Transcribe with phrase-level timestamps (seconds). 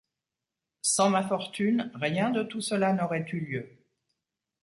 [0.81, 3.69] Sans ma fortune, rien de tout cela n’aurait eu lieu.